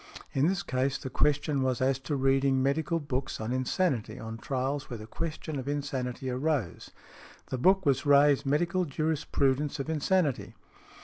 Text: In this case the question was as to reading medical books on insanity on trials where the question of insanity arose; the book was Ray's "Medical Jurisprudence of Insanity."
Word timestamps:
In 0.33 0.47
this 0.47 0.63
case 0.63 0.97
the 0.97 1.11
question 1.11 1.61
was 1.61 1.79
as 1.79 1.99
to 1.99 2.15
reading 2.15 2.63
medical 2.63 2.99
books 2.99 3.39
on 3.39 3.53
insanity 3.53 4.17
on 4.17 4.39
trials 4.39 4.89
where 4.89 4.97
the 4.97 5.05
question 5.05 5.59
of 5.59 5.67
insanity 5.67 6.27
arose; 6.27 6.89
the 7.51 7.59
book 7.59 7.85
was 7.85 8.03
Ray's 8.03 8.43
"Medical 8.43 8.85
Jurisprudence 8.85 9.77
of 9.79 9.91
Insanity." 9.91 10.55